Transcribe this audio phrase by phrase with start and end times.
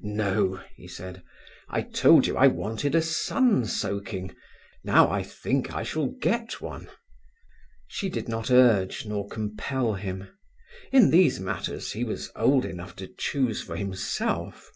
[0.00, 1.22] "No," he said.
[1.68, 4.34] "I told you I wanted a sun soaking;
[4.82, 6.88] now I think I shall get one."
[7.86, 10.26] She did not urge or compel him.
[10.90, 14.72] In these matters he was old enough to choose for himself.